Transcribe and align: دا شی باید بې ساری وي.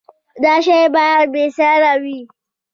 دا 0.43 0.53
شی 0.65 0.79
باید 0.95 1.25
بې 1.33 1.45
ساری 1.57 1.93
وي. 2.03 2.19